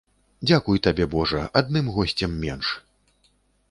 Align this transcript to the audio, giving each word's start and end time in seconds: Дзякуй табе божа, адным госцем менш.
Дзякуй 0.47 0.81
табе 0.87 1.05
божа, 1.13 1.43
адным 1.63 1.93
госцем 2.01 2.31
менш. 2.43 2.77